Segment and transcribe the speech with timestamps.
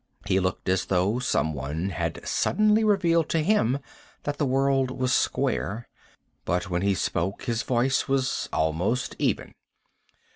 [0.25, 3.77] He looked as though someone had suddenly revealed to him
[4.23, 5.87] that the world was square.
[6.43, 9.53] But when he spoke his voice was almost even.